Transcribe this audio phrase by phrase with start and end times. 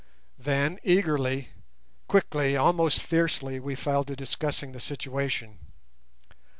[0.39, 1.49] Then eagerly,
[2.07, 5.59] quickly, almost fiercely, we fell to discussing the situation.